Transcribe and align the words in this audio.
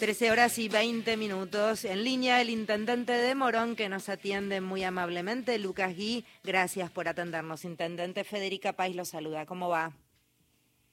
13 0.00 0.30
horas 0.30 0.58
y 0.58 0.70
20 0.70 1.18
minutos. 1.18 1.84
En 1.84 2.02
línea 2.04 2.40
el 2.40 2.48
intendente 2.48 3.12
de 3.12 3.34
Morón 3.34 3.76
que 3.76 3.90
nos 3.90 4.08
atiende 4.08 4.62
muy 4.62 4.82
amablemente, 4.82 5.58
Lucas 5.58 5.94
Gui. 5.94 6.24
Gracias 6.42 6.90
por 6.90 7.06
atendernos. 7.06 7.66
Intendente 7.66 8.24
Federica 8.24 8.72
Pais 8.72 8.96
lo 8.96 9.04
saluda. 9.04 9.44
¿Cómo 9.44 9.68
va? 9.68 9.92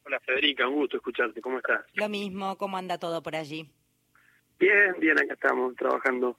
Hola 0.06 0.20
Federica, 0.20 0.68
un 0.68 0.76
gusto 0.76 0.98
escucharte. 0.98 1.40
¿Cómo 1.40 1.56
estás? 1.60 1.86
Lo 1.94 2.10
mismo. 2.10 2.58
¿Cómo 2.58 2.76
anda 2.76 2.98
todo 2.98 3.24
por 3.24 3.38
allí? 3.38 3.70
Bien, 4.60 4.94
bien, 5.00 5.18
acá 5.18 5.36
estamos 5.36 5.74
trabajando 5.78 6.38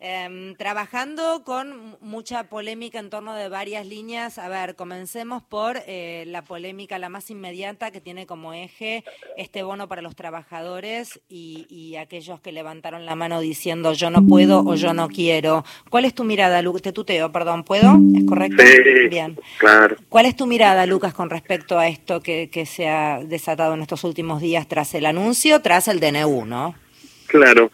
Em, 0.00 0.54
trabajando 0.54 1.42
con 1.44 1.96
mucha 2.00 2.44
polémica 2.44 3.00
en 3.00 3.10
torno 3.10 3.34
de 3.34 3.48
varias 3.48 3.84
líneas. 3.84 4.38
A 4.38 4.48
ver, 4.48 4.76
comencemos 4.76 5.42
por 5.42 5.76
eh, 5.88 6.22
la 6.28 6.44
polémica, 6.44 7.00
la 7.00 7.08
más 7.08 7.30
inmediata, 7.30 7.90
que 7.90 8.00
tiene 8.00 8.24
como 8.24 8.52
eje 8.52 9.02
este 9.36 9.64
bono 9.64 9.88
para 9.88 10.00
los 10.00 10.14
trabajadores 10.14 11.20
y, 11.28 11.96
aquellos 11.98 12.40
que 12.40 12.52
levantaron 12.52 13.06
la 13.06 13.16
mano 13.16 13.40
diciendo 13.40 13.92
yo 13.92 14.08
no 14.08 14.24
puedo 14.24 14.60
o 14.60 14.76
yo 14.76 14.94
no 14.94 15.08
quiero. 15.08 15.64
¿Cuál 15.90 16.04
es 16.04 16.14
tu 16.14 16.22
mirada, 16.22 16.62
Lucas? 16.62 16.82
Te 16.82 16.92
tuteo, 16.92 17.32
perdón, 17.32 17.64
¿puedo? 17.64 17.98
¿Es 18.14 18.24
correcto? 18.24 18.62
Sí, 18.62 19.08
Bien. 19.08 19.36
Claro. 19.58 19.96
¿Cuál 20.08 20.26
es 20.26 20.36
tu 20.36 20.46
mirada, 20.46 20.86
Lucas, 20.86 21.12
con 21.12 21.28
respecto 21.28 21.76
a 21.76 21.88
esto 21.88 22.20
que, 22.20 22.50
que 22.50 22.66
se 22.66 22.88
ha 22.88 23.18
desatado 23.24 23.74
en 23.74 23.80
estos 23.80 24.04
últimos 24.04 24.40
días 24.40 24.68
tras 24.68 24.94
el 24.94 25.06
anuncio, 25.06 25.60
tras 25.60 25.88
el 25.88 25.98
DNU, 25.98 26.44
no? 26.44 26.76
Claro. 27.26 27.72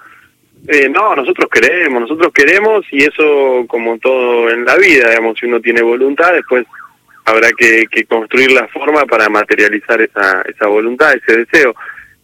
Eh, 0.67 0.89
no, 0.89 1.15
nosotros 1.15 1.49
queremos, 1.53 2.03
nosotros 2.03 2.33
queremos 2.33 2.87
y 2.91 3.05
eso 3.05 3.67
como 3.67 3.99
todo 3.99 4.49
en 4.51 4.65
la 4.65 4.77
vida, 4.77 5.11
digamos, 5.11 5.39
si 5.39 5.47
uno 5.47 5.61
tiene 5.61 5.83
voluntad, 5.83 6.33
después 6.33 6.65
habrá 7.27 7.51
que, 7.53 7.87
construir 8.09 8.53
la 8.53 8.67
forma 8.69 9.05
para 9.05 9.29
materializar 9.29 10.01
esa, 10.01 10.43
esa 10.43 10.67
voluntad, 10.67 11.15
ese 11.15 11.39
deseo. 11.39 11.75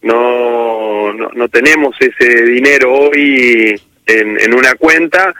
No, 0.01 1.13
no, 1.13 1.49
tenemos 1.49 1.95
ese 1.99 2.43
dinero 2.43 2.91
hoy 2.91 3.79
en, 4.07 4.39
en 4.39 4.53
una 4.55 4.73
cuenta, 4.73 5.33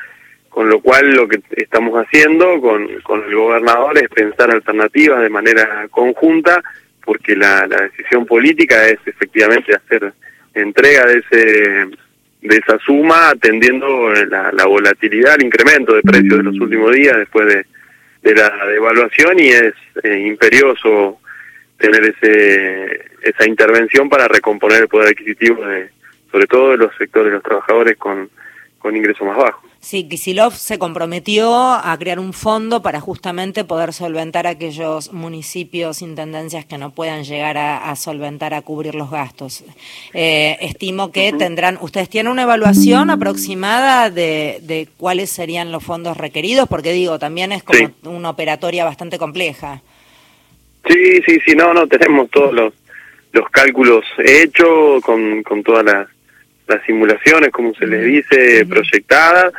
con 0.50 0.70
lo 0.70 0.80
cual 0.82 1.16
lo 1.16 1.28
que 1.28 1.40
estamos 1.58 1.96
haciendo 1.96 2.62
con, 2.62 2.88
con 3.02 3.24
el 3.24 3.36
gobernador 3.36 3.98
es 3.98 4.10
pensar 4.10 4.52
alternativas 4.52 5.22
de 5.22 5.30
manera 5.30 5.88
conjunta, 5.90 6.62
porque 7.04 7.36
la, 7.36 7.66
la 7.66 7.82
decisión 7.82 8.28
política 8.28 8.88
es 8.88 9.00
efectivamente 9.08 9.74
hacer 9.74 10.14
entrega 10.54 11.06
de 11.06 11.18
ese 11.20 11.88
de 12.42 12.58
esa 12.58 12.78
suma 12.80 13.30
atendiendo 13.30 14.12
la, 14.30 14.52
la, 14.52 14.66
volatilidad, 14.66 15.36
el 15.36 15.46
incremento 15.46 15.94
de 15.94 16.02
precios 16.02 16.38
de 16.38 16.44
los 16.44 16.60
últimos 16.60 16.92
días 16.94 17.18
después 17.18 17.48
de, 17.48 17.66
de 18.24 18.36
la 18.36 18.66
devaluación 18.66 19.40
y 19.40 19.50
es 19.50 19.74
eh, 20.04 20.20
imperioso 20.28 21.20
tener 21.78 22.04
ese 22.04 23.12
esa 23.22 23.48
intervención 23.48 24.10
para 24.10 24.28
recomponer 24.28 24.82
el 24.82 24.88
poder 24.88 25.10
adquisitivo 25.10 25.64
de 25.66 25.90
sobre 26.32 26.48
todo 26.48 26.72
de 26.72 26.78
los 26.78 26.96
sectores 26.98 27.28
de 27.28 27.34
los 27.34 27.44
trabajadores 27.44 27.98
con, 27.98 28.30
con 28.82 28.96
ingresos 28.96 29.26
más 29.28 29.38
bajos. 29.38 29.72
Sí, 29.80 30.08
Kisilov 30.08 30.54
se 30.54 30.78
comprometió 30.78 31.56
a 31.56 31.98
crear 31.98 32.20
un 32.20 32.34
fondo 32.34 32.84
para 32.84 33.00
justamente 33.00 33.64
poder 33.64 33.94
solventar 33.94 34.46
aquellos 34.46 35.12
municipios, 35.12 36.04
intendencias 36.04 36.66
que 36.66 36.78
no 36.78 36.92
puedan 36.92 37.24
llegar 37.24 37.58
a, 37.58 37.96
solventar, 37.96 38.54
a 38.54 38.62
cubrir 38.62 38.94
los 38.94 39.10
gastos. 39.10 39.64
Eh, 40.14 40.58
estimo 40.62 41.12
que 41.12 41.34
tendrán, 41.34 41.80
ustedes 41.82 42.10
tienen 42.10 42.32
una 42.32 42.44
evaluación 42.44 43.10
aproximada 43.10 44.12
de, 44.12 44.88
cuáles 44.98 45.32
serían 45.32 45.72
los 45.72 45.84
fondos 45.84 46.16
requeridos, 46.16 46.70
porque 46.70 46.94
digo, 46.94 47.18
también 47.18 47.52
es 47.52 47.64
como 47.64 47.90
una 48.04 48.30
operatoria 48.30 48.86
bastante 48.86 49.18
compleja. 49.18 49.82
Sí, 50.88 51.22
sí, 51.26 51.40
sí, 51.44 51.56
no, 51.56 51.74
no, 51.74 51.88
tenemos 51.88 52.30
todos 52.30 52.54
los, 52.54 52.74
los 53.32 53.50
cálculos 53.50 54.06
hechos 54.20 55.02
con, 55.04 55.42
con 55.42 55.64
todas 55.64 55.86
las, 55.86 56.08
las 56.72 56.86
simulaciones, 56.86 57.52
como 57.52 57.74
se 57.76 57.86
les 57.86 58.06
dice, 58.06 58.66
proyectadas. 58.66 59.54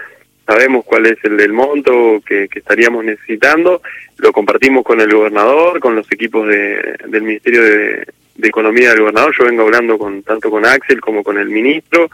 Sabemos 0.46 0.84
cuál 0.84 1.06
es 1.06 1.18
el 1.24 1.36
del 1.36 1.52
monto 1.52 2.20
que, 2.26 2.48
estaríamos 2.52 3.04
necesitando, 3.04 3.80
lo 4.18 4.32
compartimos 4.32 4.84
con 4.84 5.00
el 5.00 5.12
gobernador, 5.12 5.78
con 5.80 5.94
los 5.94 6.10
equipos 6.10 6.48
de, 6.48 6.96
del 7.08 7.22
Ministerio 7.22 7.62
de, 7.62 8.06
Economía 8.42 8.90
del 8.90 9.00
gobernador, 9.00 9.32
yo 9.38 9.44
vengo 9.44 9.62
hablando 9.62 9.96
con 9.96 10.22
tanto 10.24 10.50
con 10.50 10.66
Axel 10.66 11.00
como 11.00 11.22
con 11.22 11.38
el 11.38 11.48
ministro, 11.48 12.10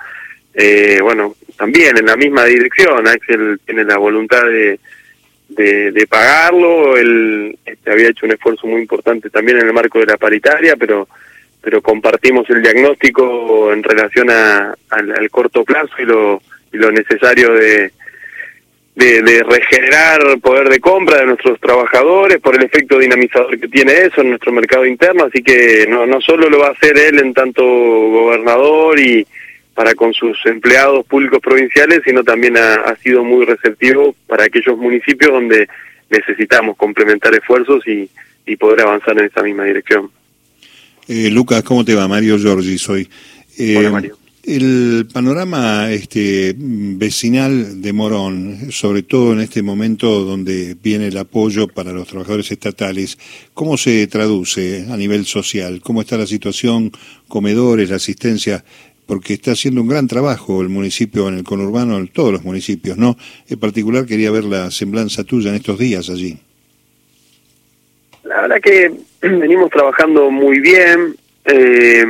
eh, 0.53 0.99
bueno, 1.01 1.37
también 1.57 1.97
en 1.97 2.05
la 2.05 2.17
misma 2.17 2.45
dirección, 2.45 3.09
Axel 3.09 3.59
tiene 3.65 3.85
la 3.85 3.97
voluntad 3.97 4.45
de, 4.45 4.79
de, 5.49 6.07
pagarlo, 6.09 6.97
él 6.97 7.59
este, 7.65 7.91
había 7.91 8.09
hecho 8.09 8.27
un 8.27 8.33
esfuerzo 8.33 8.67
muy 8.67 8.83
importante 8.83 9.31
también 9.31 9.59
en 9.59 9.67
el 9.67 9.73
marco 9.73 9.99
de 9.99 10.07
la 10.07 10.17
paritaria, 10.17 10.77
pero 10.77 11.09
pero 11.69 11.83
compartimos 11.83 12.49
el 12.49 12.63
diagnóstico 12.63 13.71
en 13.75 13.83
relación 13.83 14.31
a, 14.31 14.75
al, 14.89 15.31
corto 15.31 15.65
plazo 15.65 15.93
y 15.99 16.07
lo, 16.07 16.41
y 16.73 16.79
lo 16.79 16.91
necesario 16.91 17.53
de, 17.53 17.93
de, 18.95 19.43
regenerar 19.43 20.39
poder 20.41 20.71
de 20.71 20.81
compra 20.81 21.19
de 21.19 21.27
nuestros 21.27 21.61
trabajadores 21.61 22.39
por 22.39 22.57
el 22.57 22.65
efecto 22.65 22.99
dinamizador 22.99 23.61
que 23.61 23.69
tiene 23.69 23.93
eso 24.01 24.23
en 24.23 24.31
nuestro 24.31 24.51
mercado 24.51 24.87
interno, 24.87 25.25
así 25.25 25.43
que 25.43 25.87
no, 25.87 26.07
no 26.07 26.23
solo 26.23 26.49
lo 26.49 26.59
va 26.61 26.69
a 26.69 26.73
hacer 26.73 26.97
él 26.97 27.19
en 27.19 27.35
tanto 27.35 27.63
gobernador 27.63 28.99
y 28.99 29.27
para 29.75 29.95
con 29.95 30.15
sus 30.15 30.39
empleados 30.47 31.05
públicos 31.05 31.41
provinciales, 31.41 32.01
sino 32.03 32.25
también 32.25 32.57
ha, 32.57 32.97
sido 32.97 33.25
muy 33.25 33.45
receptivo 33.45 34.15
para 34.27 34.45
aquellos 34.45 34.79
municipios 34.79 35.33
donde 35.33 35.69
necesitamos 36.09 36.79
complementar 36.79 37.35
esfuerzos 37.35 37.87
y, 37.87 38.09
y 38.47 38.57
poder 38.57 38.81
avanzar 38.81 39.19
en 39.19 39.27
esa 39.27 39.43
misma 39.43 39.65
dirección. 39.65 40.11
Eh, 41.09 41.31
Lucas, 41.31 41.63
¿cómo 41.63 41.87
te 41.87 41.95
va? 41.95 42.07
Mario 42.07 42.39
Giorgi 42.39 42.77
soy. 42.77 43.09
Hola, 43.59 43.91
Mario. 43.91 44.19
El 44.45 45.07
panorama 45.13 45.91
este, 45.91 46.55
vecinal 46.57 47.83
de 47.83 47.93
Morón, 47.93 48.71
sobre 48.71 49.03
todo 49.03 49.33
en 49.33 49.41
este 49.41 49.63
momento 49.63 50.25
donde 50.25 50.77
viene 50.83 51.09
el 51.09 51.19
apoyo 51.19 51.69
para 51.69 51.93
los 51.93 52.09
trabajadores 52.09 52.51
estatales, 52.51 53.19
¿cómo 53.53 53.77
se 53.77 54.07
traduce 54.07 54.87
a 54.91 54.97
nivel 54.97 55.27
social? 55.27 55.81
¿Cómo 55.83 56.03
está 56.03 56.17
la 56.17 56.27
situación, 56.27 56.93
comedores, 57.27 57.91
la 57.91 57.97
asistencia? 57.97 58.65
Porque 59.07 59.35
está 59.35 59.53
haciendo 59.53 59.83
un 59.83 59.89
gran 59.89 60.09
trabajo 60.09 60.63
el 60.63 60.69
municipio 60.69 61.29
en 61.29 61.35
el 61.35 61.45
conurbano, 61.45 61.99
en 61.99 62.09
todos 62.09 62.33
los 62.33 62.45
municipios, 62.45 62.97
¿no? 62.97 63.19
En 63.49 63.59
particular 63.59 64.07
quería 64.07 64.31
ver 64.31 64.45
la 64.45 64.71
semblanza 64.71 65.25
tuya 65.25 65.51
en 65.51 65.57
estos 65.57 65.79
días 65.79 66.09
allí. 66.11 66.39
La 68.25 68.43
verdad 68.43 68.61
que 68.63 68.93
venimos 69.23 69.71
trabajando 69.71 70.31
muy 70.31 70.61
bien. 70.61 71.17
Eh, 71.45 72.05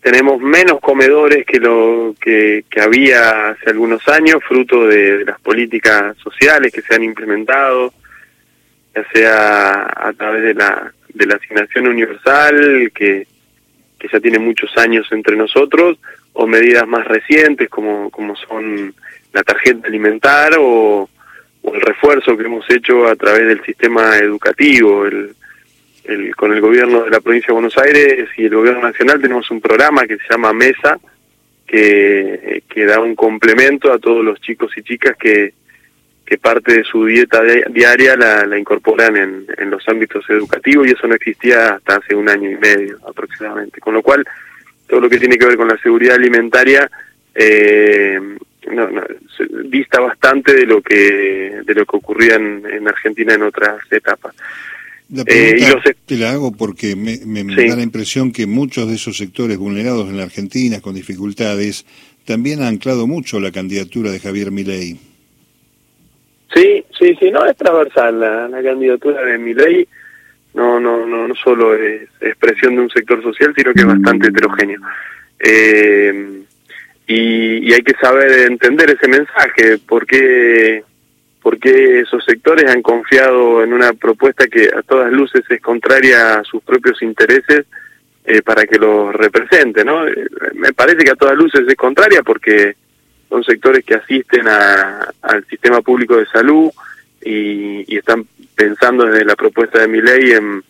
tenemos 0.00 0.40
menos 0.40 0.80
comedores 0.80 1.46
que 1.46 1.60
lo 1.60 2.14
que, 2.20 2.64
había 2.80 3.50
hace 3.50 3.70
algunos 3.70 4.06
años, 4.08 4.42
fruto 4.46 4.86
de, 4.86 5.24
las 5.24 5.40
políticas 5.40 6.16
sociales 6.18 6.72
que 6.72 6.82
se 6.82 6.94
han 6.94 7.04
implementado, 7.04 7.92
ya 8.94 9.04
sea 9.12 9.82
a 9.94 10.12
través 10.12 10.42
de 10.42 10.54
la, 10.54 10.92
de 11.14 11.26
la 11.26 11.36
asignación 11.36 11.86
universal, 11.86 12.90
que, 12.92 13.28
que 13.96 14.08
ya 14.12 14.18
tiene 14.18 14.40
muchos 14.40 14.76
años 14.76 15.06
entre 15.12 15.36
nosotros, 15.36 15.98
o 16.32 16.46
medidas 16.48 16.86
más 16.88 17.06
recientes 17.06 17.68
como, 17.68 18.10
como 18.10 18.34
son 18.34 18.92
la 19.32 19.42
tarjeta 19.44 19.86
alimentar 19.86 20.54
o, 20.58 21.08
o 21.62 21.74
el 21.74 21.80
refuerzo 21.80 22.36
que 22.36 22.44
hemos 22.44 22.68
hecho 22.70 23.06
a 23.06 23.14
través 23.14 23.46
del 23.46 23.64
sistema 23.64 24.18
educativo, 24.18 25.06
el, 25.06 25.36
el, 26.04 26.34
con 26.36 26.52
el 26.52 26.60
gobierno 26.60 27.04
de 27.04 27.10
la 27.10 27.20
provincia 27.20 27.48
de 27.48 27.52
Buenos 27.54 27.78
Aires 27.78 28.28
y 28.36 28.46
el 28.46 28.54
gobierno 28.54 28.82
nacional 28.82 29.20
tenemos 29.20 29.50
un 29.50 29.60
programa 29.60 30.06
que 30.06 30.16
se 30.16 30.24
llama 30.30 30.52
Mesa, 30.52 30.98
que, 31.66 32.62
que 32.68 32.84
da 32.84 33.00
un 33.00 33.14
complemento 33.14 33.92
a 33.92 33.98
todos 33.98 34.24
los 34.24 34.40
chicos 34.40 34.72
y 34.76 34.82
chicas 34.82 35.16
que, 35.16 35.54
que 36.24 36.38
parte 36.38 36.78
de 36.78 36.84
su 36.84 37.06
dieta 37.06 37.42
diaria 37.70 38.16
la, 38.16 38.58
incorporan 38.58 39.16
en, 39.16 39.46
en 39.56 39.70
los 39.70 39.86
ámbitos 39.88 40.28
educativos 40.28 40.86
y 40.86 40.90
eso 40.90 41.06
no 41.06 41.14
existía 41.14 41.74
hasta 41.74 41.96
hace 41.96 42.14
un 42.14 42.28
año 42.28 42.50
y 42.50 42.56
medio 42.56 42.98
aproximadamente. 43.06 43.80
Con 43.80 43.94
lo 43.94 44.02
cual, 44.02 44.24
todo 44.86 45.00
lo 45.00 45.08
que 45.08 45.18
tiene 45.18 45.38
que 45.38 45.46
ver 45.46 45.56
con 45.56 45.68
la 45.68 45.78
seguridad 45.78 46.16
alimentaria 46.16 46.90
eh, 47.34 48.20
no, 48.70 48.88
no, 48.90 49.02
dista 49.64 50.00
bastante 50.00 50.54
de 50.54 50.66
lo 50.66 50.82
que 50.82 51.62
de 51.64 51.74
lo 51.74 51.86
que 51.86 51.96
ocurría 51.96 52.36
en, 52.36 52.64
en 52.70 52.86
Argentina 52.86 53.34
en 53.34 53.42
otras 53.42 53.80
etapas. 53.90 54.34
La 55.10 55.24
pregunta 55.24 55.82
eh, 55.84 55.94
te 56.06 56.16
la 56.16 56.30
hago 56.30 56.52
porque 56.52 56.96
me, 56.96 57.18
da 57.18 57.76
la 57.76 57.82
impresión 57.82 58.32
que 58.32 58.46
muchos 58.46 58.88
de 58.88 58.94
esos 58.94 59.16
sectores 59.16 59.58
vulnerados 59.58 60.08
en 60.08 60.16
la 60.16 60.22
Argentina, 60.24 60.80
con 60.80 60.94
dificultades, 60.94 61.84
también 62.24 62.60
han 62.60 62.68
anclado 62.68 63.06
mucho 63.06 63.40
la 63.40 63.50
candidatura 63.50 64.10
de 64.10 64.20
Javier 64.20 64.50
Milei. 64.50 64.98
Sí, 66.54 66.84
sí, 66.98 67.16
sí, 67.18 67.30
no 67.30 67.44
es 67.46 67.56
transversal 67.56 68.20
la, 68.20 68.62
candidatura 68.62 69.24
de 69.24 69.38
Milei, 69.38 69.88
no, 70.54 70.78
no, 70.78 71.06
no, 71.06 71.28
no 71.28 71.34
solo 71.34 71.74
es 71.74 72.08
expresión 72.20 72.76
de 72.76 72.82
un 72.82 72.90
sector 72.90 73.22
social, 73.22 73.52
sino 73.56 73.72
que 73.72 73.80
es 73.80 73.86
bastante 73.86 74.28
heterogéneo. 74.28 74.80
Eh, 75.38 76.42
y, 77.06 77.68
y 77.68 77.72
hay 77.72 77.82
que 77.82 77.94
saber 78.00 78.50
entender 78.50 78.90
ese 78.90 79.08
mensaje, 79.08 79.78
porque 79.86 80.84
porque 81.42 82.00
esos 82.00 82.24
sectores 82.24 82.70
han 82.70 82.82
confiado 82.82 83.62
en 83.64 83.72
una 83.72 83.92
propuesta 83.92 84.46
que 84.46 84.70
a 84.74 84.82
todas 84.82 85.12
luces 85.12 85.42
es 85.48 85.60
contraria 85.60 86.36
a 86.36 86.44
sus 86.44 86.62
propios 86.62 87.02
intereses 87.02 87.66
eh, 88.24 88.40
para 88.42 88.64
que 88.64 88.78
los 88.78 89.12
represente, 89.12 89.84
¿no? 89.84 90.06
Eh, 90.06 90.28
me 90.54 90.72
parece 90.72 91.04
que 91.04 91.10
a 91.10 91.16
todas 91.16 91.36
luces 91.36 91.62
es 91.66 91.74
contraria 91.74 92.22
porque 92.22 92.76
son 93.28 93.42
sectores 93.42 93.84
que 93.84 93.94
asisten 93.94 94.46
al 94.46 95.44
sistema 95.48 95.80
público 95.80 96.16
de 96.16 96.26
salud 96.26 96.70
y, 97.20 97.96
están 97.96 98.26
pensando 98.54 99.06
desde 99.06 99.24
la 99.24 99.36
propuesta 99.36 99.80
de 99.80 99.88
mi 99.88 100.00
ley 100.00 100.32
en, 100.32 100.62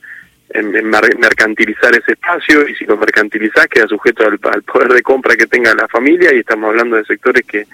mercantilizar 1.19 1.95
ese 1.95 2.13
espacio 2.13 2.69
y 2.69 2.75
si 2.75 2.85
lo 2.85 2.99
mercantilizás 2.99 3.67
queda 3.69 3.87
sujeto 3.89 4.27
al, 4.27 4.39
poder 4.39 4.93
de 4.93 5.03
compra 5.03 5.35
que 5.35 5.47
tenga 5.47 5.75
la 5.75 5.89
familia 5.89 6.33
y 6.33 6.41
estamos 6.41 6.69
hablando 6.69 6.97
de 6.97 7.05
sectores 7.05 7.43
que, 7.47 7.67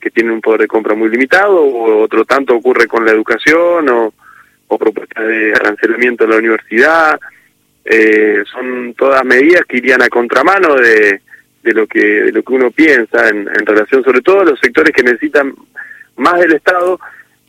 que 0.00 0.10
tienen 0.10 0.32
un 0.32 0.40
poder 0.40 0.62
de 0.62 0.68
compra 0.68 0.94
muy 0.94 1.08
limitado 1.08 1.60
o 1.60 2.02
otro 2.02 2.24
tanto 2.24 2.54
ocurre 2.54 2.86
con 2.86 3.04
la 3.04 3.12
educación 3.12 3.88
o, 3.88 4.12
propuestas 4.78 5.26
de 5.26 5.52
arancelamiento 5.54 6.24
en 6.24 6.30
la 6.30 6.36
universidad 6.36 7.18
eh, 7.84 8.44
son 8.52 8.94
todas 8.94 9.24
medidas 9.24 9.62
que 9.66 9.78
irían 9.78 10.02
a 10.02 10.08
contramano 10.08 10.76
de, 10.76 11.20
de 11.62 11.72
lo 11.72 11.86
que 11.86 12.00
de 12.00 12.32
lo 12.32 12.42
que 12.42 12.52
uno 12.52 12.70
piensa 12.70 13.28
en, 13.28 13.46
relación 13.66 14.04
sobre 14.04 14.20
todo 14.20 14.40
a 14.40 14.44
los 14.44 14.60
sectores 14.60 14.92
que 14.94 15.02
necesitan 15.02 15.54
más 16.16 16.38
del 16.38 16.52
Estado 16.52 17.00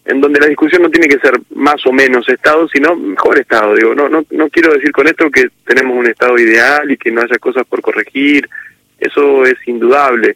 en 0.06 0.22
donde 0.22 0.40
la 0.40 0.48
discusión 0.48 0.82
no 0.82 0.90
tiene 0.90 1.08
que 1.08 1.20
ser 1.20 1.40
más 1.54 1.86
o 1.86 1.92
menos 1.92 2.28
Estado, 2.28 2.68
sino 2.70 2.96
mejor 2.96 3.38
Estado. 3.38 3.76
Digo, 3.76 3.94
no, 3.94 4.10
no, 4.10 4.26
no 4.32 4.50
quiero 4.50 4.74
decir 4.74 4.92
con 4.92 5.08
esto 5.08 5.30
que 5.30 5.50
tenemos 5.66 5.96
un 5.96 6.08
Estado 6.08 6.40
ideal 6.40 6.90
y 6.90 6.98
que 6.98 7.12
no 7.12 7.22
haya 7.22 7.38
cosas 7.38 7.64
por 7.68 7.82
corregir, 7.82 8.50
eso 8.98 9.46
es 9.46 9.56
indudable, 9.68 10.36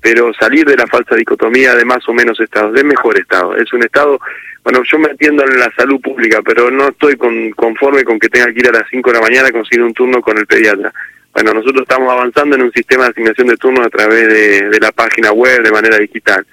pero 0.00 0.32
salir 0.34 0.64
de 0.64 0.76
la 0.76 0.86
falsa 0.86 1.14
dicotomía 1.14 1.74
de 1.74 1.84
más 1.84 2.08
o 2.08 2.12
menos 2.12 2.40
Estados, 2.40 2.72
de 2.72 2.84
mejor 2.84 3.18
Estado. 3.18 3.56
Es 3.56 3.72
un 3.72 3.82
Estado, 3.82 4.18
bueno, 4.64 4.82
yo 4.90 4.98
me 4.98 5.10
atiendo 5.10 5.44
en 5.44 5.58
la 5.58 5.70
salud 5.76 6.00
pública, 6.00 6.40
pero 6.42 6.70
no 6.70 6.88
estoy 6.88 7.16
con, 7.16 7.50
conforme 7.50 8.04
con 8.04 8.18
que 8.18 8.28
tenga 8.28 8.52
que 8.52 8.60
ir 8.60 8.68
a 8.68 8.78
las 8.78 8.88
5 8.90 9.10
de 9.10 9.18
la 9.18 9.22
mañana 9.22 9.48
a 9.48 9.52
conseguir 9.52 9.82
un 9.82 9.94
turno 9.94 10.20
con 10.20 10.38
el 10.38 10.46
pediatra. 10.46 10.92
Bueno, 11.32 11.54
nosotros 11.54 11.82
estamos 11.82 12.12
avanzando 12.12 12.56
en 12.56 12.62
un 12.62 12.72
sistema 12.72 13.04
de 13.04 13.10
asignación 13.10 13.48
de 13.48 13.56
turnos 13.56 13.86
a 13.86 13.90
través 13.90 14.28
de, 14.28 14.80
la 14.80 14.90
página 14.90 15.32
web 15.32 15.62
de 15.62 15.70
manera 15.70 15.98
digital. 15.98 16.44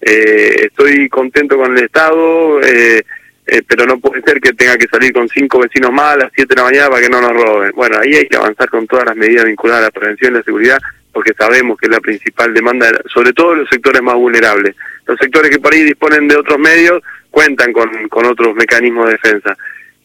Eh, 0.00 0.66
estoy 0.66 1.08
contento 1.08 1.56
con 1.56 1.76
el 1.76 1.84
Estado, 1.84 2.60
eh, 2.62 3.02
eh, 3.46 3.62
pero 3.66 3.84
no 3.84 3.98
puede 3.98 4.22
ser 4.22 4.40
que 4.40 4.52
tenga 4.52 4.76
que 4.76 4.86
salir 4.86 5.12
con 5.12 5.28
cinco 5.28 5.60
vecinos 5.60 5.92
más 5.92 6.14
a 6.14 6.18
las 6.18 6.32
7 6.34 6.48
de 6.48 6.60
la 6.60 6.68
mañana 6.68 6.88
para 6.88 7.02
que 7.02 7.10
no 7.10 7.20
nos 7.20 7.32
roben. 7.32 7.72
Bueno, 7.74 7.98
ahí 8.00 8.14
hay 8.14 8.26
que 8.26 8.36
avanzar 8.36 8.70
con 8.70 8.86
todas 8.86 9.06
las 9.06 9.16
medidas 9.16 9.44
vinculadas 9.44 9.82
a 9.82 9.86
la 9.86 9.90
prevención 9.90 10.32
y 10.32 10.36
la 10.38 10.42
seguridad, 10.42 10.78
porque 11.12 11.34
sabemos 11.34 11.78
que 11.78 11.86
es 11.86 11.92
la 11.92 12.00
principal 12.00 12.54
demanda, 12.54 12.90
sobre 13.12 13.32
todo 13.32 13.54
los 13.54 13.68
sectores 13.68 14.02
más 14.02 14.14
vulnerables. 14.14 14.74
Los 15.06 15.18
sectores 15.18 15.50
que 15.50 15.58
por 15.58 15.72
ahí 15.72 15.82
disponen 15.82 16.28
de 16.28 16.36
otros 16.36 16.58
medios 16.58 17.02
cuentan 17.30 17.72
con, 17.72 18.08
con 18.08 18.26
otros 18.26 18.54
mecanismos 18.54 19.06
de 19.06 19.12
defensa 19.12 19.56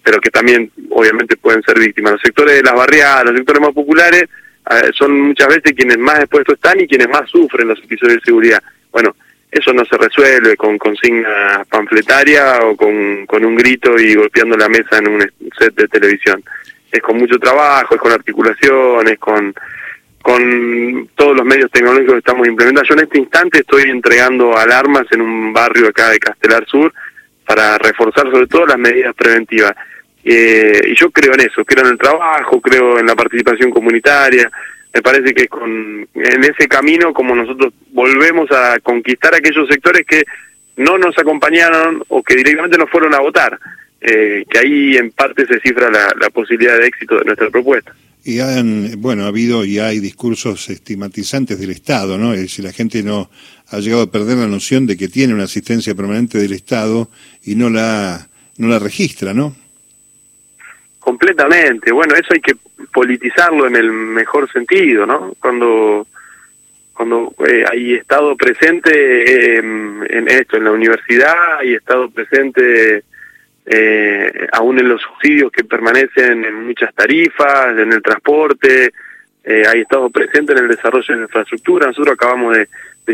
pero 0.07 0.21
que 0.21 0.29
también 0.29 0.71
obviamente 0.91 1.35
pueden 1.35 1.61
ser 1.63 1.77
víctimas. 1.77 2.13
Los 2.13 2.21
sectores 2.21 2.55
de 2.55 2.63
las 2.63 2.73
barriadas, 2.73 3.25
los 3.25 3.35
sectores 3.35 3.61
más 3.61 3.73
populares, 3.73 4.23
eh, 4.69 4.91
son 4.97 5.19
muchas 5.19 5.49
veces 5.49 5.73
quienes 5.75 5.97
más 5.97 6.19
expuestos 6.19 6.55
están 6.55 6.79
y 6.79 6.87
quienes 6.87 7.09
más 7.09 7.29
sufren 7.29 7.67
los 7.67 7.77
episodios 7.79 8.15
de 8.15 8.21
seguridad. 8.23 8.63
Bueno, 8.89 9.17
eso 9.51 9.73
no 9.73 9.83
se 9.83 9.97
resuelve 9.97 10.55
con 10.55 10.77
consigna 10.77 11.65
panfletaria 11.69 12.59
o 12.63 12.77
con, 12.77 13.25
con 13.25 13.43
un 13.43 13.57
grito 13.57 13.99
y 13.99 14.15
golpeando 14.15 14.55
la 14.55 14.69
mesa 14.69 14.97
en 14.97 15.09
un 15.09 15.31
set 15.59 15.75
de 15.75 15.89
televisión. 15.89 16.41
Es 16.89 17.01
con 17.01 17.17
mucho 17.17 17.37
trabajo, 17.37 17.95
es 17.95 17.99
con 17.99 18.13
articulaciones, 18.13 19.19
con 19.19 19.53
con 20.21 21.09
todos 21.15 21.35
los 21.35 21.45
medios 21.45 21.71
tecnológicos 21.71 22.13
que 22.13 22.19
estamos 22.19 22.47
implementando. 22.47 22.87
Yo 22.87 22.95
en 22.95 23.05
este 23.05 23.19
instante 23.19 23.59
estoy 23.59 23.83
entregando 23.89 24.57
alarmas 24.57 25.05
en 25.11 25.21
un 25.21 25.53
barrio 25.53 25.87
acá 25.87 26.09
de 26.09 26.19
Castelar 26.19 26.65
Sur 26.65 26.93
para 27.45 27.77
reforzar 27.77 28.29
sobre 28.29 28.47
todo 28.47 28.65
las 28.65 28.77
medidas 28.77 29.15
preventivas. 29.15 29.73
Eh, 30.23 30.81
y 30.87 30.95
yo 30.95 31.09
creo 31.09 31.33
en 31.33 31.41
eso, 31.41 31.63
creo 31.63 31.85
en 31.85 31.91
el 31.91 31.97
trabajo, 31.97 32.59
creo 32.59 32.99
en 32.99 33.05
la 33.05 33.15
participación 33.15 33.71
comunitaria. 33.71 34.51
Me 34.93 35.01
parece 35.01 35.33
que 35.33 35.47
con, 35.47 36.07
en 36.13 36.43
ese 36.43 36.67
camino 36.67 37.13
como 37.13 37.33
nosotros 37.33 37.73
volvemos 37.91 38.51
a 38.51 38.79
conquistar 38.81 39.33
aquellos 39.33 39.67
sectores 39.69 40.05
que 40.05 40.23
no 40.75 40.97
nos 40.97 41.17
acompañaron 41.17 42.03
o 42.09 42.21
que 42.21 42.35
directamente 42.35 42.77
no 42.77 42.87
fueron 42.87 43.13
a 43.13 43.19
votar, 43.19 43.57
eh, 44.01 44.43
que 44.49 44.59
ahí 44.59 44.97
en 44.97 45.11
parte 45.11 45.45
se 45.45 45.59
cifra 45.61 45.89
la, 45.89 46.13
la 46.19 46.29
posibilidad 46.29 46.77
de 46.77 46.87
éxito 46.87 47.17
de 47.17 47.25
nuestra 47.25 47.49
propuesta. 47.49 47.93
Y 48.27 48.41
han, 48.41 48.95
bueno, 48.97 49.23
ha 49.23 49.27
habido 49.27 49.63
y 49.63 49.79
hay 49.79 50.01
discursos 50.01 50.69
estigmatizantes 50.69 51.61
del 51.61 51.71
Estado, 51.71 52.17
¿no? 52.17 52.33
Es 52.33 52.41
decir, 52.41 52.65
la 52.65 52.73
gente 52.73 53.01
no 53.01 53.29
ha 53.69 53.79
llegado 53.79 54.01
a 54.01 54.11
perder 54.11 54.37
la 54.37 54.47
noción 54.47 54.85
de 54.85 54.97
que 54.97 55.07
tiene 55.07 55.33
una 55.33 55.45
asistencia 55.45 55.95
permanente 55.95 56.37
del 56.37 56.51
Estado 56.51 57.09
y 57.45 57.55
no 57.55 57.69
la, 57.69 58.27
no 58.57 58.67
la 58.67 58.79
registra, 58.79 59.33
¿no? 59.33 59.55
Completamente. 60.99 61.93
Bueno, 61.93 62.15
eso 62.15 62.33
hay 62.33 62.41
que 62.41 62.57
politizarlo 62.91 63.65
en 63.65 63.77
el 63.77 63.93
mejor 63.93 64.51
sentido, 64.51 65.05
¿no? 65.05 65.33
Cuando 65.39 66.05
cuando 66.91 67.33
eh, 67.47 67.63
hay 67.71 67.93
estado 67.93 68.35
presente 68.35 69.57
en 69.59 70.27
esto, 70.27 70.57
en 70.57 70.65
la 70.65 70.71
universidad, 70.71 71.59
hay 71.59 71.75
estado 71.75 72.09
presente 72.09 73.05
eh, 73.69 74.47
aún 74.53 74.79
en 74.79 74.87
los 74.87 75.01
subsidios 75.01 75.51
que 75.51 75.65
permanecen 75.65 76.45
en 76.45 76.65
muchas 76.65 76.93
tarifas, 76.95 77.77
en 77.77 77.91
el 77.91 78.01
transporte, 78.01 78.93
eh, 79.43 79.63
hay 79.67 79.81
estado 79.81 80.09
presente 80.09 80.53
en 80.53 80.59
el 80.59 80.67
desarrollo 80.69 81.05
de 81.07 81.17
la 81.17 81.23
infraestructura. 81.23 81.87
Nosotros 81.87 82.13
acabamos 82.13 82.55
de, 82.55 82.67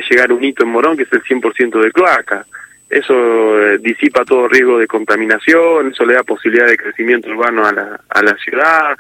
llegar 0.10 0.32
a 0.32 0.34
un 0.34 0.44
hito 0.44 0.64
en 0.64 0.70
Morón 0.70 0.98
que 0.98 1.04
es 1.04 1.14
el 1.14 1.24
100% 1.24 1.82
de 1.82 1.92
cloaca. 1.92 2.46
Eso 2.90 3.62
eh, 3.62 3.80
disipa 3.80 4.24
todo 4.24 4.48
riesgo 4.48 4.78
de 4.78 4.88
contaminación, 4.88 5.92
eso 5.92 6.06
le 6.06 6.14
da 6.14 6.24
posibilidad 6.24 6.68
de 6.68 6.78
crecimiento 6.78 7.30
urbano 7.30 7.66
a 7.66 7.72
la, 7.72 8.00
a 8.10 8.22
la 8.22 8.36
ciudad. 8.38 8.98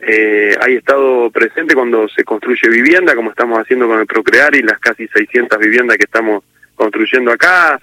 Eh, 0.00 0.56
hay 0.60 0.76
estado 0.76 1.30
presente 1.30 1.74
cuando 1.74 2.08
se 2.08 2.24
construye 2.24 2.68
vivienda, 2.68 3.14
como 3.14 3.30
estamos 3.30 3.58
haciendo 3.58 3.86
con 3.86 4.00
el 4.00 4.06
Procrear 4.06 4.54
y 4.54 4.62
las 4.62 4.78
casi 4.78 5.06
600 5.06 5.58
viviendas 5.58 5.98
que 5.98 6.04
estamos 6.04 6.42
construyendo 6.74 7.30
acá. 7.30 7.78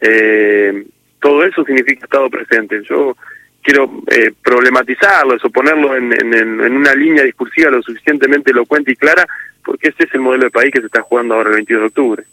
Eh, 0.00 0.84
todo 1.24 1.42
eso 1.42 1.64
significa 1.64 2.04
estado 2.04 2.28
presente. 2.28 2.82
Yo 2.82 3.16
quiero 3.62 3.90
eh, 4.08 4.30
problematizarlo, 4.42 5.34
eso, 5.34 5.48
ponerlo 5.48 5.96
en, 5.96 6.12
en, 6.12 6.60
una 6.60 6.94
línea 6.94 7.24
discursiva 7.24 7.70
lo 7.70 7.80
suficientemente 7.80 8.50
elocuente 8.50 8.92
y 8.92 8.96
clara, 8.96 9.26
porque 9.64 9.88
ese 9.88 10.04
es 10.04 10.12
el 10.12 10.20
modelo 10.20 10.44
de 10.44 10.50
país 10.50 10.70
que 10.70 10.80
se 10.80 10.86
está 10.86 11.00
jugando 11.00 11.34
ahora 11.34 11.48
el 11.48 11.56
22 11.56 11.80
de 11.80 11.86
octubre. 11.86 12.24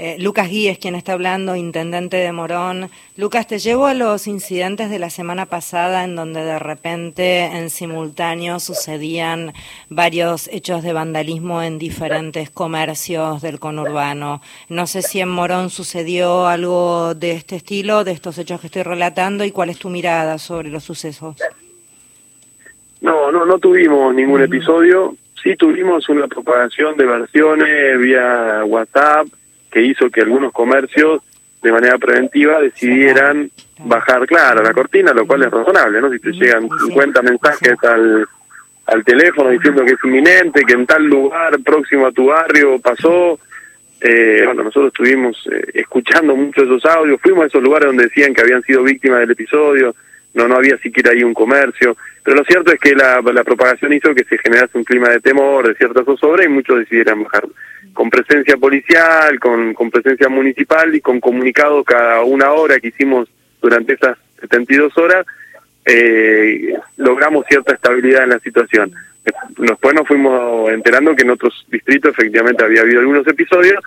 Eh, 0.00 0.14
Lucas 0.20 0.48
Guíez, 0.48 0.78
quien 0.78 0.94
está 0.94 1.14
hablando, 1.14 1.56
intendente 1.56 2.18
de 2.18 2.30
Morón. 2.30 2.88
Lucas, 3.16 3.48
te 3.48 3.58
llevo 3.58 3.86
a 3.86 3.94
los 3.94 4.28
incidentes 4.28 4.90
de 4.90 5.00
la 5.00 5.10
semana 5.10 5.44
pasada 5.44 6.04
en 6.04 6.14
donde 6.14 6.44
de 6.44 6.60
repente 6.60 7.46
en 7.46 7.68
simultáneo 7.68 8.60
sucedían 8.60 9.52
varios 9.88 10.46
hechos 10.52 10.84
de 10.84 10.92
vandalismo 10.92 11.64
en 11.64 11.80
diferentes 11.80 12.48
comercios 12.48 13.42
del 13.42 13.58
conurbano. 13.58 14.40
No 14.68 14.86
sé 14.86 15.02
si 15.02 15.18
en 15.18 15.30
Morón 15.30 15.68
sucedió 15.68 16.46
algo 16.46 17.16
de 17.16 17.32
este 17.32 17.56
estilo, 17.56 18.04
de 18.04 18.12
estos 18.12 18.38
hechos 18.38 18.60
que 18.60 18.68
estoy 18.68 18.84
relatando, 18.84 19.44
y 19.44 19.50
cuál 19.50 19.70
es 19.70 19.80
tu 19.80 19.90
mirada 19.90 20.38
sobre 20.38 20.68
los 20.68 20.84
sucesos. 20.84 21.34
No, 23.00 23.32
no, 23.32 23.44
no 23.44 23.58
tuvimos 23.58 24.14
ningún 24.14 24.42
episodio. 24.42 25.16
Sí 25.42 25.56
tuvimos 25.56 26.08
una 26.08 26.28
propagación 26.28 26.96
de 26.96 27.04
versiones 27.04 27.98
vía 27.98 28.62
WhatsApp 28.64 29.26
que 29.70 29.82
hizo 29.82 30.10
que 30.10 30.22
algunos 30.22 30.52
comercios 30.52 31.22
de 31.62 31.72
manera 31.72 31.98
preventiva 31.98 32.60
decidieran 32.60 33.50
bajar, 33.78 34.26
claro, 34.26 34.62
la 34.62 34.72
cortina, 34.72 35.12
lo 35.12 35.26
cual 35.26 35.42
es 35.42 35.50
razonable, 35.50 36.00
¿no? 36.00 36.10
Si 36.10 36.18
te 36.18 36.32
llegan 36.32 36.68
50 36.86 37.22
mensajes 37.22 37.74
al, 37.82 38.26
al 38.86 39.04
teléfono 39.04 39.50
diciendo 39.50 39.84
que 39.84 39.92
es 39.92 40.04
inminente, 40.04 40.64
que 40.64 40.74
en 40.74 40.86
tal 40.86 41.04
lugar 41.04 41.58
próximo 41.60 42.06
a 42.06 42.12
tu 42.12 42.26
barrio 42.26 42.78
pasó, 42.80 43.38
eh, 44.00 44.42
bueno, 44.46 44.64
nosotros 44.64 44.88
estuvimos 44.88 45.36
eh, 45.50 45.62
escuchando 45.74 46.34
muchos 46.36 46.64
esos 46.64 46.84
audios, 46.86 47.20
fuimos 47.20 47.44
a 47.44 47.46
esos 47.48 47.62
lugares 47.62 47.88
donde 47.88 48.04
decían 48.04 48.32
que 48.32 48.42
habían 48.42 48.62
sido 48.62 48.82
víctimas 48.82 49.20
del 49.20 49.32
episodio, 49.32 49.94
no 50.38 50.48
no 50.48 50.56
había 50.56 50.78
siquiera 50.78 51.10
ahí 51.10 51.22
un 51.22 51.34
comercio, 51.34 51.96
pero 52.22 52.36
lo 52.36 52.44
cierto 52.44 52.72
es 52.72 52.78
que 52.78 52.94
la, 52.94 53.20
la 53.20 53.44
propagación 53.44 53.92
hizo 53.92 54.14
que 54.14 54.24
se 54.24 54.38
generase 54.38 54.78
un 54.78 54.84
clima 54.84 55.08
de 55.08 55.20
temor, 55.20 55.66
de 55.66 55.74
cierta 55.74 56.04
zozobra 56.04 56.44
y 56.44 56.48
muchos 56.48 56.78
decidieran 56.78 57.24
bajar 57.24 57.44
con 57.92 58.08
presencia 58.08 58.56
policial, 58.56 59.40
con, 59.40 59.74
con 59.74 59.90
presencia 59.90 60.28
municipal 60.28 60.94
y 60.94 61.00
con 61.00 61.20
comunicado 61.20 61.82
cada 61.82 62.22
una 62.22 62.52
hora 62.52 62.78
que 62.78 62.88
hicimos 62.88 63.28
durante 63.60 63.94
esas 63.94 64.16
72 64.40 64.96
horas, 64.96 65.26
eh, 65.84 66.74
logramos 66.96 67.44
cierta 67.48 67.74
estabilidad 67.74 68.22
en 68.22 68.30
la 68.30 68.38
situación. 68.38 68.92
Después 69.58 69.94
nos 69.94 70.06
fuimos 70.06 70.70
enterando 70.70 71.16
que 71.16 71.22
en 71.22 71.30
otros 71.30 71.66
distritos 71.68 72.12
efectivamente 72.12 72.64
había 72.64 72.82
habido 72.82 73.00
algunos 73.00 73.26
episodios 73.26 73.82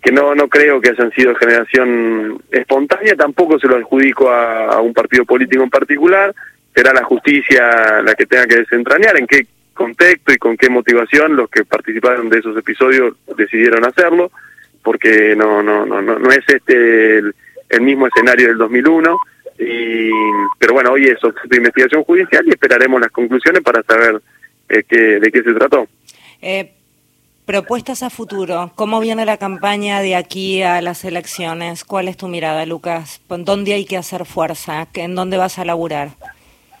que 0.00 0.12
no 0.12 0.34
no 0.34 0.48
creo 0.48 0.80
que 0.80 0.90
hayan 0.90 1.12
sido 1.12 1.34
generación 1.34 2.42
espontánea, 2.50 3.14
tampoco 3.16 3.58
se 3.58 3.68
lo 3.68 3.76
adjudico 3.76 4.30
a, 4.30 4.80
un 4.80 4.94
partido 4.94 5.24
político 5.24 5.62
en 5.62 5.70
particular, 5.70 6.34
será 6.74 6.92
la 6.92 7.04
justicia 7.04 8.00
la 8.02 8.14
que 8.14 8.26
tenga 8.26 8.46
que 8.46 8.56
desentrañar 8.56 9.18
en 9.18 9.26
qué 9.26 9.46
contexto 9.74 10.32
y 10.32 10.38
con 10.38 10.56
qué 10.56 10.70
motivación 10.70 11.36
los 11.36 11.50
que 11.50 11.64
participaron 11.64 12.28
de 12.28 12.38
esos 12.38 12.56
episodios 12.56 13.16
decidieron 13.36 13.84
hacerlo, 13.84 14.30
porque 14.82 15.34
no 15.36 15.62
no 15.62 15.84
no 15.84 16.00
no, 16.00 16.30
es 16.30 16.44
este 16.46 17.18
el, 17.18 17.80
mismo 17.80 18.06
escenario 18.06 18.48
del 18.48 18.58
2001. 18.58 19.16
Y, 19.58 20.10
pero 20.58 20.72
bueno, 20.72 20.92
hoy 20.92 21.04
es 21.04 21.22
objeto 21.22 21.48
de 21.50 21.58
investigación 21.58 22.02
judicial 22.04 22.42
y 22.46 22.50
esperaremos 22.50 22.98
las 22.98 23.10
conclusiones 23.10 23.62
para 23.62 23.82
saber 23.82 24.18
eh, 24.70 24.82
qué, 24.88 25.20
de 25.20 25.30
qué 25.30 25.42
se 25.42 25.52
trató. 25.52 25.86
Eh, 26.40 26.72
propuestas 27.50 28.04
a 28.04 28.10
futuro, 28.10 28.70
¿cómo 28.76 29.00
viene 29.00 29.24
la 29.24 29.36
campaña 29.36 30.00
de 30.02 30.14
aquí 30.14 30.62
a 30.62 30.80
las 30.80 31.04
elecciones? 31.04 31.82
¿Cuál 31.82 32.06
es 32.06 32.16
tu 32.16 32.28
mirada, 32.28 32.64
Lucas? 32.64 33.20
¿Dónde 33.28 33.74
hay 33.74 33.86
que 33.86 33.96
hacer 33.96 34.24
fuerza? 34.24 34.86
¿En 34.94 35.16
dónde 35.16 35.36
vas 35.36 35.58
a 35.58 35.64
laburar? 35.64 36.10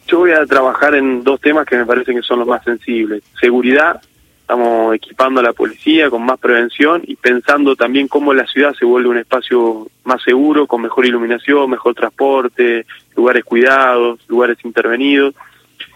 Yo 0.06 0.20
voy 0.20 0.30
a 0.30 0.46
trabajar 0.46 0.94
en 0.94 1.24
dos 1.24 1.40
temas 1.40 1.66
que 1.66 1.76
me 1.76 1.84
parecen 1.84 2.14
que 2.14 2.22
son 2.22 2.38
los 2.38 2.46
más 2.46 2.62
sensibles. 2.62 3.24
Seguridad, 3.40 4.00
estamos 4.42 4.94
equipando 4.94 5.40
a 5.40 5.42
la 5.42 5.52
policía 5.52 6.08
con 6.08 6.22
más 6.22 6.38
prevención 6.38 7.02
y 7.04 7.16
pensando 7.16 7.74
también 7.74 8.06
cómo 8.06 8.32
la 8.32 8.46
ciudad 8.46 8.72
se 8.78 8.84
vuelve 8.84 9.08
un 9.08 9.18
espacio 9.18 9.88
más 10.04 10.22
seguro, 10.22 10.68
con 10.68 10.82
mejor 10.82 11.04
iluminación, 11.04 11.68
mejor 11.68 11.96
transporte, 11.96 12.86
lugares 13.16 13.42
cuidados, 13.42 14.20
lugares 14.28 14.56
intervenidos. 14.62 15.34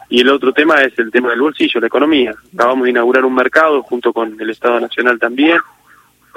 Y 0.09 0.21
el 0.21 0.29
otro 0.29 0.53
tema 0.53 0.83
es 0.83 0.99
el 0.99 1.11
tema 1.11 1.31
del 1.31 1.41
bolsillo, 1.41 1.81
la 1.81 1.87
economía. 1.87 2.35
Acabamos 2.55 2.85
de 2.85 2.91
inaugurar 2.91 3.25
un 3.25 3.35
mercado 3.35 3.83
junto 3.83 4.13
con 4.13 4.41
el 4.41 4.51
Estado 4.51 4.81
Nacional 4.81 5.19
también, 5.19 5.59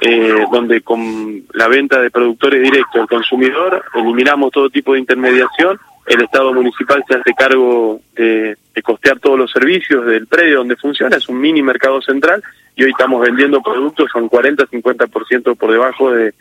eh, 0.02 0.46
donde 0.52 0.82
con 0.82 1.44
la 1.54 1.68
venta 1.68 2.00
de 2.02 2.12
productores 2.12 2.62
directos 2.62 3.02
al 3.02 3.08
consumidor 3.08 3.84
eliminamos 3.96 4.52
todo 4.52 4.70
tipo 4.70 4.94
de 4.94 5.00
intermediación. 5.00 5.80
El 6.06 6.22
Estado 6.22 6.54
municipal 6.54 7.04
se 7.08 7.16
hace 7.16 7.34
cargo 7.34 8.00
de, 8.16 8.58
costear 8.84 9.20
todos 9.20 9.38
los 9.38 9.52
servicios 9.52 10.06
del 10.06 10.28
predio 10.28 10.60
donde 10.60 10.76
funciona, 10.76 11.18
es 11.18 11.28
un 11.28 11.42
mini 11.42 11.64
mercado 11.64 12.00
central 12.02 12.44
y 12.76 12.84
hoy 12.84 12.92
estamos 12.92 13.20
vendiendo 13.20 13.62
productos 13.62 14.10
con 14.12 14.30
40-50% 14.30 15.58
por 15.58 15.72
debajo 15.72 16.12
de, 16.12 16.34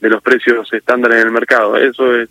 de 0.00 0.08
los 0.08 0.22
precios 0.22 0.72
estándar 0.72 1.12
en 1.12 1.18
el 1.18 1.30
mercado. 1.30 1.76
Eso 1.76 2.16
es 2.16 2.30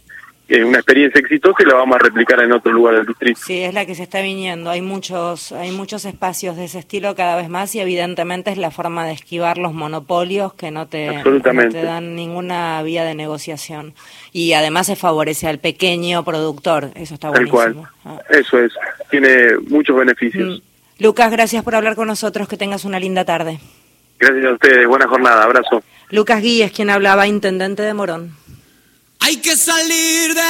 es 0.56 0.66
una 0.66 0.78
experiencia 0.78 1.20
exitosa 1.20 1.64
y 1.64 1.66
la 1.66 1.76
vamos 1.76 1.96
a 1.96 2.00
replicar 2.00 2.42
en 2.42 2.52
otro 2.52 2.72
lugar 2.72 2.96
del 2.96 3.06
distrito. 3.06 3.40
Sí, 3.46 3.62
es 3.62 3.74
la 3.74 3.86
que 3.86 3.96
se 3.96 4.04
está 4.04 4.22
viniendo. 4.22 4.70
Hay 4.70 4.82
muchos, 4.82 5.52
hay 5.52 5.72
muchos 5.72 6.06
espacios 6.06 6.58
de 6.58 6.66
ese 6.66 6.80
estilo 6.80 7.16
cada 7.16 7.36
vez 7.36 7.50
más 7.50 7.74
y 7.76 7.80
evidentemente 7.80 8.52
es 8.52 8.58
la 8.58 8.72
forma 8.72 9.06
de 9.06 9.14
esquivar 9.14 9.58
los 9.58 9.74
monopolios 9.74 10.54
que 10.54 10.72
no 10.72 10.88
te, 10.88 11.24
no 11.24 11.70
te 11.70 11.84
dan 11.84 12.16
ninguna 12.16 12.82
vía 12.84 13.04
de 13.04 13.16
negociación. 13.16 13.94
Y 14.34 14.54
además 14.54 14.88
se 14.88 14.96
favorece 14.96 15.48
al 15.48 15.60
pequeño 15.60 16.24
productor. 16.26 16.92
Eso 16.96 17.14
está 17.14 17.30
buenísimo. 17.30 17.62
Tal 17.62 17.74
cual. 17.74 17.90
Ah. 18.06 18.22
Eso 18.30 18.60
es. 18.60 18.74
Tiene 19.10 19.58
muchos 19.70 19.96
beneficios. 19.96 20.60
Mm. 20.60 21.04
Lucas, 21.04 21.32
gracias 21.32 21.64
por 21.64 21.76
hablar 21.76 21.96
con 21.96 22.08
nosotros. 22.08 22.48
Que 22.48 22.58
tengas 22.58 22.86
una 22.86 23.00
linda 23.00 23.26
tarde. 23.26 23.60
Gracias 24.20 24.46
a 24.46 24.54
ustedes. 24.54 24.88
Buena 24.88 25.08
jornada. 25.08 25.44
Abrazo. 25.44 25.82
Lucas 26.10 26.42
Guíes, 26.42 26.72
quien 26.72 26.90
hablaba, 26.90 27.26
intendente 27.26 27.84
de 27.84 27.94
Morón. 27.94 28.41
Hay 29.24 29.38
que 29.38 29.56
salir 29.56 30.34
de 30.34 30.42